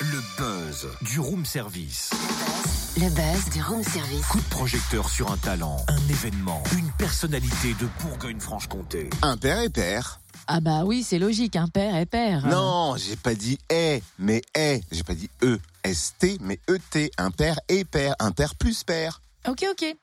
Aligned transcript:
Le 0.00 0.20
buzz 0.36 0.88
du 1.02 1.20
room 1.20 1.44
service. 1.46 2.10
Le 2.96 3.08
buzz 3.10 3.50
du 3.52 3.62
room 3.62 3.84
service. 3.84 4.26
Coup 4.26 4.40
de 4.40 4.48
projecteur 4.48 5.08
sur 5.08 5.30
un 5.30 5.36
talent, 5.36 5.76
un 5.86 6.08
événement, 6.08 6.64
une 6.76 6.90
personnalité 6.98 7.74
de 7.80 7.86
Bourgogne-Franche-Comté. 8.02 9.08
Un 9.22 9.36
père 9.36 9.60
et 9.60 9.68
père. 9.68 10.18
Ah 10.48 10.58
bah 10.58 10.82
oui, 10.84 11.04
c'est 11.04 11.20
logique, 11.20 11.54
un 11.54 11.68
père 11.68 11.94
est 11.94 12.06
père. 12.06 12.44
Non, 12.48 12.96
j'ai 12.96 13.14
pas 13.14 13.36
dit 13.36 13.60
est, 13.70 14.02
mais 14.18 14.42
est. 14.54 14.82
J'ai 14.90 15.04
pas 15.04 15.14
dit 15.14 15.30
e, 15.44 15.58
st, 15.86 16.38
mais 16.40 16.58
et. 16.94 17.12
Un 17.18 17.30
père 17.30 17.60
et 17.68 17.84
père. 17.84 18.16
Un 18.18 18.32
père 18.32 18.56
plus 18.56 18.82
père. 18.82 19.20
Ok, 19.46 19.64
ok. 19.70 19.96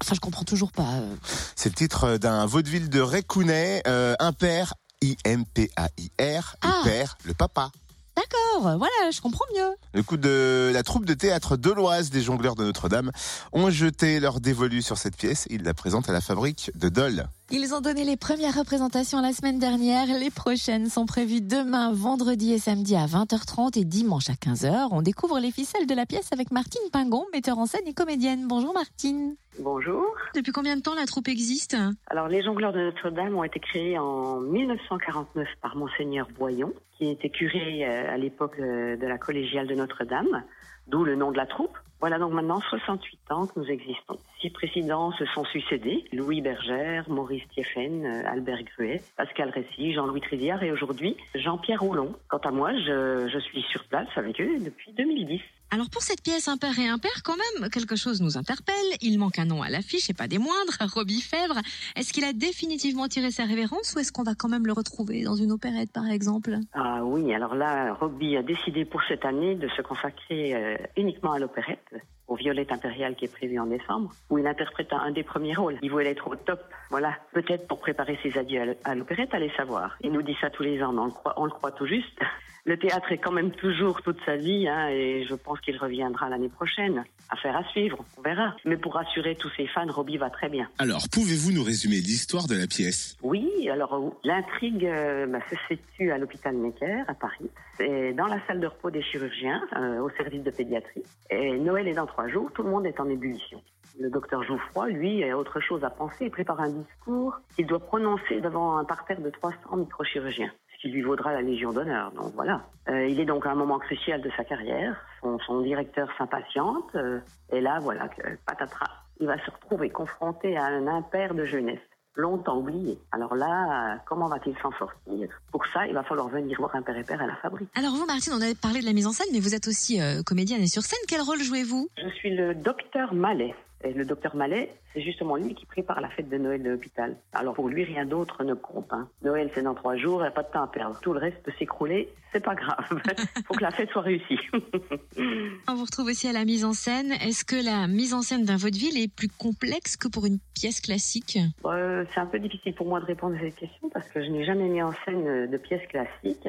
Enfin, 0.00 0.14
je 0.16 0.20
comprends 0.20 0.42
toujours 0.44 0.72
pas. 0.72 0.82
euh. 0.94 1.14
C'est 1.54 1.68
le 1.68 1.74
titre 1.76 2.16
d'un 2.18 2.44
vaudeville 2.44 2.88
de 2.88 3.00
Récounet. 3.00 3.82
euh, 3.86 4.16
un 4.18 4.32
père, 4.32 4.74
I-M-P-A-I-R. 5.02 6.56
Ah. 6.62 6.66
Le 6.84 6.90
père, 6.90 7.18
le 7.24 7.34
papa. 7.34 7.70
D'accord, 8.16 8.40
voilà, 8.60 9.10
je 9.10 9.20
comprends 9.20 9.44
mieux. 9.54 9.74
Le 9.94 10.02
coup 10.02 10.16
de 10.16 10.70
la 10.72 10.82
troupe 10.82 11.04
de 11.04 11.14
théâtre 11.14 11.56
Deloise 11.56 12.10
des 12.10 12.20
jongleurs 12.20 12.54
de 12.54 12.64
Notre-Dame 12.64 13.10
ont 13.52 13.70
jeté 13.70 14.20
leur 14.20 14.40
dévolu 14.40 14.82
sur 14.82 14.98
cette 14.98 15.16
pièce. 15.16 15.46
Ils 15.50 15.62
la 15.62 15.74
présentent 15.74 16.08
à 16.08 16.12
la 16.12 16.20
fabrique 16.20 16.70
de 16.74 16.88
Dole. 16.88 17.26
Ils 17.50 17.74
ont 17.74 17.80
donné 17.80 18.04
les 18.04 18.16
premières 18.16 18.54
représentations 18.54 19.20
la 19.20 19.32
semaine 19.32 19.58
dernière. 19.58 20.06
Les 20.18 20.30
prochaines 20.30 20.88
sont 20.88 21.04
prévues 21.04 21.42
demain, 21.42 21.92
vendredi 21.92 22.52
et 22.52 22.58
samedi 22.58 22.96
à 22.96 23.06
20h30 23.06 23.78
et 23.78 23.84
dimanche 23.84 24.30
à 24.30 24.34
15h. 24.34 24.88
On 24.90 25.02
découvre 25.02 25.38
les 25.38 25.50
ficelles 25.50 25.86
de 25.86 25.94
la 25.94 26.06
pièce 26.06 26.32
avec 26.32 26.50
Martine 26.50 26.80
Pingon, 26.92 27.26
metteur 27.32 27.58
en 27.58 27.66
scène 27.66 27.86
et 27.86 27.94
comédienne. 27.94 28.46
Bonjour 28.48 28.72
Martine. 28.72 29.36
Bonjour. 29.60 30.02
Depuis 30.34 30.50
combien 30.50 30.76
de 30.76 30.80
temps 30.80 30.94
la 30.94 31.04
troupe 31.04 31.28
existe? 31.28 31.76
Alors, 32.06 32.28
les 32.28 32.42
jongleurs 32.42 32.72
de 32.72 32.80
Notre-Dame 32.80 33.36
ont 33.36 33.44
été 33.44 33.60
créés 33.60 33.98
en 33.98 34.40
1949 34.40 35.46
par 35.60 35.76
Monseigneur 35.76 36.26
Boyon, 36.38 36.72
qui 36.96 37.10
était 37.10 37.28
curé 37.28 37.84
euh, 37.84 38.14
à 38.14 38.16
l'époque 38.16 38.41
euh, 38.58 38.96
de 38.96 39.06
la 39.06 39.18
collégiale 39.18 39.66
de 39.66 39.74
Notre-Dame, 39.74 40.42
d'où 40.86 41.04
le 41.04 41.16
nom 41.16 41.30
de 41.30 41.36
la 41.36 41.46
troupe. 41.46 41.76
Voilà 42.00 42.18
donc 42.18 42.32
maintenant 42.32 42.60
68 42.60 43.20
ans 43.30 43.46
que 43.46 43.60
nous 43.60 43.66
existons. 43.66 44.18
Six 44.40 44.50
présidents 44.50 45.12
se 45.12 45.24
sont 45.26 45.44
succédés. 45.44 46.04
Louis 46.12 46.40
Bergère, 46.40 47.08
Maurice 47.08 47.46
Thieffen, 47.50 48.04
euh, 48.04 48.28
Albert 48.28 48.64
Gruet, 48.64 49.00
Pascal 49.16 49.50
Ressy, 49.50 49.94
Jean-Louis 49.94 50.20
Tréviard 50.20 50.62
et 50.64 50.72
aujourd'hui 50.72 51.16
Jean-Pierre 51.36 51.80
Roulon. 51.80 52.14
Quant 52.28 52.38
à 52.38 52.50
moi, 52.50 52.72
je 52.74 53.38
suis 53.38 53.62
sur 53.70 53.84
place 53.84 54.08
avec 54.16 54.40
eux 54.40 54.58
depuis 54.58 54.92
2010. 54.94 55.40
Alors 55.74 55.88
pour 55.88 56.02
cette 56.02 56.22
pièce 56.22 56.50
père 56.60 56.78
et 56.78 57.00
père, 57.00 57.22
quand 57.24 57.36
même, 57.36 57.70
quelque 57.70 57.96
chose 57.96 58.20
nous 58.20 58.36
interpelle. 58.36 58.74
Il 59.00 59.18
manque 59.18 59.38
un 59.38 59.46
nom 59.46 59.62
à 59.62 59.70
l'affiche 59.70 60.10
et 60.10 60.12
pas 60.12 60.28
des 60.28 60.36
moindres, 60.36 60.76
Robbie 60.94 61.22
Fèvre. 61.22 61.58
Est-ce 61.96 62.12
qu'il 62.12 62.24
a 62.24 62.34
définitivement 62.34 63.08
tiré 63.08 63.30
sa 63.30 63.44
révérence 63.44 63.94
ou 63.96 63.98
est-ce 63.98 64.12
qu'on 64.12 64.22
va 64.22 64.34
quand 64.34 64.50
même 64.50 64.66
le 64.66 64.74
retrouver 64.74 65.22
dans 65.22 65.34
une 65.34 65.50
opérette 65.50 65.90
par 65.90 66.06
exemple? 66.10 66.58
Ah 66.74 67.02
oui, 67.02 67.32
alors 67.32 67.54
là, 67.54 67.94
Robbie 67.94 68.36
a 68.36 68.42
décidé 68.42 68.84
pour 68.84 69.02
cette 69.08 69.24
année 69.24 69.54
de 69.54 69.66
se 69.68 69.80
consacrer 69.80 70.54
euh, 70.54 70.76
uniquement 70.98 71.32
à 71.32 71.38
l'opérette, 71.38 71.88
au 72.28 72.36
Violette 72.36 72.70
impériale 72.70 73.16
qui 73.16 73.24
est 73.24 73.32
prévu 73.32 73.58
en 73.58 73.64
décembre, 73.64 74.12
où 74.28 74.36
il 74.36 74.46
interprète 74.46 74.92
un 74.92 75.10
des 75.10 75.22
premiers 75.22 75.54
rôles. 75.54 75.78
Il 75.80 75.90
voulait 75.90 76.10
être 76.10 76.28
au 76.28 76.36
top, 76.36 76.60
voilà. 76.90 77.16
Peut-être 77.32 77.66
pour 77.66 77.80
préparer 77.80 78.18
ses 78.22 78.36
adieux 78.36 78.76
à 78.84 78.94
l'opérette, 78.94 79.32
allez 79.32 79.50
savoir. 79.56 79.96
Il 80.02 80.12
nous 80.12 80.22
dit 80.22 80.36
ça 80.38 80.50
tous 80.50 80.64
les 80.64 80.82
ans, 80.82 80.92
mais 80.92 81.00
on 81.00 81.06
le 81.06 81.12
croit, 81.12 81.32
on 81.38 81.46
le 81.46 81.50
croit 81.50 81.72
tout 81.72 81.86
juste. 81.86 82.20
Le 82.64 82.78
théâtre 82.78 83.10
est 83.10 83.18
quand 83.18 83.32
même 83.32 83.50
toujours 83.50 84.02
toute 84.02 84.18
sa 84.24 84.36
vie, 84.36 84.68
hein, 84.68 84.88
et 84.88 85.26
je 85.28 85.34
pense 85.34 85.60
qu'il 85.60 85.76
reviendra 85.76 86.28
l'année 86.28 86.48
prochaine. 86.48 87.02
Affaire 87.28 87.56
à 87.56 87.64
suivre, 87.70 88.04
on 88.16 88.22
verra. 88.22 88.54
Mais 88.64 88.76
pour 88.76 88.94
rassurer 88.94 89.34
tous 89.34 89.50
ses 89.56 89.66
fans, 89.66 89.90
Robbie 89.90 90.16
va 90.16 90.30
très 90.30 90.48
bien. 90.48 90.68
Alors, 90.78 91.02
pouvez-vous 91.10 91.50
nous 91.50 91.64
résumer 91.64 91.96
l'histoire 91.96 92.46
de 92.46 92.54
la 92.54 92.68
pièce? 92.68 93.16
Oui, 93.20 93.68
alors 93.68 93.94
euh, 93.94 94.10
l'intrigue 94.22 94.86
euh, 94.86 95.26
bah, 95.26 95.40
se 95.50 95.56
situe 95.66 96.12
à 96.12 96.18
l'hôpital 96.18 96.54
Necker 96.54 97.02
à 97.08 97.14
Paris. 97.14 97.50
C'est 97.78 98.12
dans 98.12 98.26
la 98.26 98.38
salle 98.46 98.60
de 98.60 98.68
repos 98.68 98.90
des 98.90 99.02
chirurgiens 99.02 99.60
euh, 99.76 99.98
au 99.98 100.10
service 100.10 100.44
de 100.44 100.50
pédiatrie. 100.52 101.02
Et 101.30 101.58
Noël 101.58 101.88
est 101.88 101.94
dans 101.94 102.06
trois 102.06 102.28
jours, 102.28 102.52
tout 102.54 102.62
le 102.62 102.70
monde 102.70 102.86
est 102.86 103.00
en 103.00 103.08
ébullition. 103.08 103.60
Le 103.98 104.08
docteur 104.08 104.42
Jouffroy, 104.42 104.88
lui, 104.88 105.22
a 105.28 105.36
autre 105.36 105.60
chose 105.60 105.84
à 105.84 105.90
penser. 105.90 106.26
Il 106.26 106.30
prépare 106.30 106.60
un 106.60 106.70
discours 106.70 107.34
qu'il 107.54 107.66
doit 107.66 107.80
prononcer 107.80 108.40
devant 108.40 108.78
un 108.78 108.84
parterre 108.84 109.20
de 109.20 109.30
300 109.30 109.56
microchirurgiens, 109.76 110.50
qui 110.82 110.88
lui 110.88 111.00
vaudra 111.02 111.32
la 111.32 111.42
Légion 111.42 111.72
d'honneur. 111.72 112.10
Donc 112.10 112.32
voilà. 112.34 112.60
Euh, 112.88 113.06
il 113.06 113.20
est 113.20 113.24
donc 113.24 113.46
à 113.46 113.52
un 113.52 113.54
moment 113.54 113.78
crucial 113.78 114.20
de 114.20 114.30
sa 114.36 114.42
carrière. 114.42 114.96
Son, 115.22 115.38
son 115.38 115.60
directeur 115.60 116.08
s'impatiente. 116.18 116.90
euh, 116.96 117.20
et 117.52 117.60
là, 117.60 117.78
voilà, 117.80 118.08
que 118.08 118.22
patatras. 118.44 118.90
Il 119.20 119.28
va 119.28 119.38
se 119.44 119.50
retrouver 119.50 119.90
confronté 119.90 120.56
à 120.56 120.64
un 120.64 120.88
impair 120.88 121.34
de 121.34 121.44
jeunesse 121.44 121.78
longtemps 122.16 122.58
oublié. 122.58 122.98
Alors 123.12 123.34
là, 123.34 123.94
euh, 123.94 123.96
comment 124.06 124.26
va-t-il 124.26 124.54
s'en 124.58 124.72
sortir? 124.72 125.28
Pour 125.50 125.64
ça, 125.66 125.86
il 125.86 125.94
va 125.94 126.02
falloir 126.02 126.28
venir 126.28 126.58
voir 126.58 126.74
un 126.74 126.82
père 126.82 126.96
et 126.98 127.04
père 127.04 127.22
à 127.22 127.26
la 127.26 127.36
fabrique. 127.36 127.70
Alors 127.74 127.92
vous 127.94 128.04
Martine, 128.04 128.34
on 128.36 128.42
avait 128.42 128.54
parlé 128.54 128.80
de 128.80 128.86
la 128.86 128.92
mise 128.92 129.06
en 129.06 129.12
scène, 129.12 129.28
mais 129.32 129.40
vous 129.40 129.54
êtes 129.54 129.68
aussi 129.68 130.00
euh, 130.00 130.22
comédienne 130.26 130.60
et 130.60 130.66
sur 130.66 130.82
scène. 130.82 130.98
Quel 131.08 131.22
rôle 131.22 131.38
jouez-vous? 131.38 131.88
Je 131.96 132.08
suis 132.10 132.34
le 132.34 132.54
docteur 132.54 133.14
Mallet. 133.14 133.54
Et 133.84 133.92
le 133.92 134.04
docteur 134.04 134.36
Mallet, 134.36 134.72
c'est 134.92 135.02
justement 135.02 135.36
lui 135.36 135.54
qui 135.54 135.66
prépare 135.66 136.00
la 136.00 136.08
fête 136.10 136.28
de 136.28 136.38
Noël 136.38 136.62
de 136.62 136.70
l'hôpital. 136.70 137.16
Alors 137.32 137.54
pour 137.54 137.68
lui, 137.68 137.84
rien 137.84 138.06
d'autre 138.06 138.44
ne 138.44 138.54
compte. 138.54 138.86
hein. 138.92 139.08
Noël, 139.22 139.50
c'est 139.54 139.62
dans 139.62 139.74
trois 139.74 139.96
jours, 139.96 140.20
il 140.20 140.22
n'y 140.22 140.28
a 140.28 140.30
pas 140.30 140.42
de 140.44 140.52
temps 140.52 140.62
à 140.62 140.68
perdre. 140.68 140.98
Tout 141.00 141.12
le 141.12 141.18
reste 141.18 141.42
peut 141.42 141.52
s'écrouler, 141.58 142.08
c'est 142.32 142.44
pas 142.44 142.54
grave. 142.54 142.84
faut 143.46 143.54
que 143.54 143.62
la 143.62 143.70
fête 143.72 143.90
soit 143.90 144.02
réussie. 144.02 144.38
On 145.68 145.74
vous 145.74 145.84
retrouve 145.84 146.06
aussi 146.06 146.28
à 146.28 146.32
la 146.32 146.44
mise 146.44 146.64
en 146.64 146.72
scène. 146.72 147.12
Est-ce 147.12 147.44
que 147.44 147.56
la 147.56 147.86
mise 147.88 148.14
en 148.14 148.22
scène 148.22 148.44
d'un 148.44 148.56
vaudeville 148.56 148.96
est 149.02 149.12
plus 149.12 149.28
complexe 149.28 149.96
que 149.96 150.08
pour 150.08 150.26
une 150.26 150.38
pièce 150.54 150.80
classique? 150.80 151.38
Euh, 151.64 152.04
c'est 152.14 152.20
un 152.20 152.26
peu 152.26 152.38
difficile 152.38 152.74
pour 152.74 152.86
moi 152.86 153.00
de 153.00 153.06
répondre 153.06 153.36
à 153.36 153.40
cette 153.40 153.56
question 153.56 153.88
parce 153.90 154.08
que 154.08 154.22
je 154.22 154.30
n'ai 154.30 154.44
jamais 154.44 154.68
mis 154.68 154.82
en 154.82 154.92
scène 155.04 155.50
de 155.50 155.56
pièces 155.56 155.86
classiques. 155.88 156.48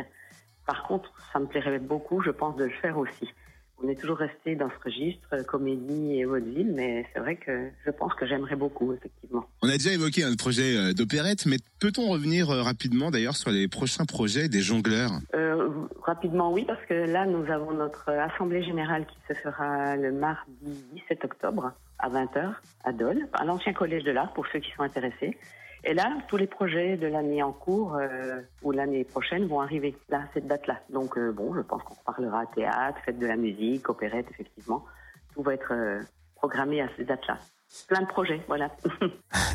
Par 0.65 0.83
contre, 0.83 1.11
ça 1.33 1.39
me 1.39 1.45
plairait 1.45 1.79
beaucoup, 1.79 2.21
je 2.21 2.29
pense, 2.31 2.55
de 2.55 2.65
le 2.65 2.69
faire 2.69 2.97
aussi. 2.97 3.27
On 3.83 3.89
est 3.89 3.99
toujours 3.99 4.17
resté 4.17 4.55
dans 4.55 4.69
ce 4.69 4.83
registre, 4.83 5.27
euh, 5.33 5.43
comédie 5.43 6.19
et 6.19 6.25
vaudeville, 6.25 6.71
mais 6.73 7.05
c'est 7.13 7.19
vrai 7.19 7.35
que 7.35 7.69
je 7.85 7.91
pense 7.91 8.13
que 8.13 8.25
j'aimerais 8.25 8.55
beaucoup, 8.55 8.93
effectivement. 8.93 9.45
On 9.61 9.67
a 9.67 9.73
déjà 9.73 9.91
évoqué 9.91 10.23
un 10.23 10.35
projet 10.35 10.77
euh, 10.77 10.93
d'opérette, 10.93 11.45
mais 11.45 11.57
peut-on 11.81 12.07
revenir 12.07 12.49
euh, 12.49 12.61
rapidement 12.61 13.11
d'ailleurs 13.11 13.35
sur 13.35 13.51
les 13.51 13.67
prochains 13.67 14.05
projets 14.05 14.47
des 14.47 14.61
jongleurs? 14.61 15.11
Euh, 15.35 15.67
rapidement, 16.01 16.53
oui, 16.53 16.63
parce 16.65 16.83
que 16.85 16.93
là, 16.93 17.25
nous 17.25 17.51
avons 17.51 17.73
notre 17.73 18.09
assemblée 18.09 18.63
générale 18.63 19.05
qui 19.05 19.17
se 19.27 19.33
fera 19.39 19.97
le 19.97 20.13
mardi 20.13 20.85
17 20.93 21.25
octobre 21.25 21.73
à 21.99 22.09
20h 22.09 22.53
à 22.85 22.91
Dole, 22.93 23.27
à 23.33 23.43
l'ancien 23.43 23.73
collège 23.73 24.03
de 24.03 24.11
l'art 24.11 24.31
pour 24.33 24.45
ceux 24.47 24.59
qui 24.59 24.71
sont 24.77 24.83
intéressés. 24.83 25.37
Et 25.85 25.93
là, 25.93 26.17
tous 26.29 26.37
les 26.37 26.47
projets 26.47 26.95
de 26.95 27.07
l'année 27.07 27.43
en 27.43 27.51
cours 27.51 27.95
euh, 27.95 28.41
ou 28.61 28.71
l'année 28.71 29.03
prochaine 29.03 29.47
vont 29.47 29.59
arriver 29.59 29.95
là, 30.09 30.23
cette 30.33 30.47
date-là. 30.47 30.79
Donc, 30.89 31.17
euh, 31.17 31.31
bon, 31.31 31.53
je 31.53 31.61
pense 31.61 31.83
qu'on 31.83 31.95
parlera 32.05 32.45
théâtre, 32.47 32.97
fête 33.05 33.19
de 33.19 33.27
la 33.27 33.35
musique, 33.35 33.89
opérette, 33.89 34.27
effectivement. 34.31 34.85
Tout 35.33 35.43
va 35.43 35.53
être 35.53 35.73
euh, 36.43 36.47
programmé 36.47 36.81
à 36.81 36.87
cette 36.97 37.07
date-là. 37.07 37.37
Plein 37.87 38.01
de 38.01 38.07
projets, 38.07 38.41
voilà. 38.47 38.69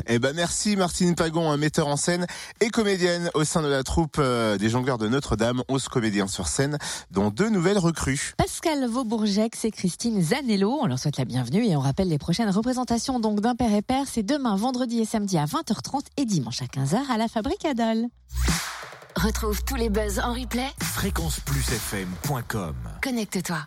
Eh 0.07 0.17
ben 0.19 0.35
merci 0.35 0.75
Martine 0.75 1.15
Pagon, 1.15 1.51
un 1.51 1.57
metteur 1.57 1.87
en 1.87 1.95
scène 1.95 2.25
et 2.61 2.69
comédienne 2.69 3.29
au 3.33 3.43
sein 3.43 3.61
de 3.61 3.67
la 3.67 3.83
troupe 3.83 4.17
euh, 4.17 4.57
des 4.57 4.67
jongleurs 4.69 4.97
de 4.97 5.07
Notre-Dame, 5.07 5.61
11 5.69 5.87
comédiens 5.87 6.27
sur 6.27 6.47
scène, 6.47 6.77
dont 7.11 7.29
deux 7.29 7.49
nouvelles 7.49 7.77
recrues. 7.77 8.33
Pascal 8.37 8.87
Vaubourgex 8.87 9.65
et 9.65 9.71
Christine 9.71 10.21
Zanello, 10.21 10.79
on 10.81 10.87
leur 10.87 10.97
souhaite 10.99 11.17
la 11.17 11.25
bienvenue 11.25 11.65
et 11.65 11.75
on 11.75 11.79
rappelle 11.79 12.09
les 12.09 12.17
prochaines 12.17 12.49
représentations 12.49 13.19
donc 13.19 13.39
d'un 13.39 13.55
père 13.55 13.73
et 13.73 13.81
père, 13.81 14.05
c'est 14.07 14.23
demain, 14.23 14.55
vendredi 14.55 14.99
et 14.99 15.05
samedi 15.05 15.37
à 15.37 15.45
20h30 15.45 16.07
et 16.17 16.25
dimanche 16.25 16.61
à 16.61 16.65
15h 16.65 17.11
à 17.11 17.17
la 17.17 17.27
Fabrique 17.27 17.65
Adol. 17.65 18.07
Retrouve 19.15 19.63
tous 19.63 19.75
les 19.75 19.89
buzz 19.89 20.19
en 20.19 20.33
replay. 20.33 20.67
Fréquenceplusfm.com 20.81 22.75
Connecte-toi. 23.03 23.59